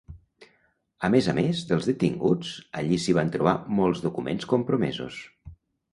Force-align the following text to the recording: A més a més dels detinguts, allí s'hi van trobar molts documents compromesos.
A 1.07 1.09
més 1.15 1.27
a 1.33 1.35
més 1.39 1.59
dels 1.73 1.85
detinguts, 1.89 2.55
allí 2.81 2.99
s'hi 3.05 3.15
van 3.21 3.29
trobar 3.37 3.55
molts 3.81 4.03
documents 4.07 4.53
compromesos. 4.55 5.21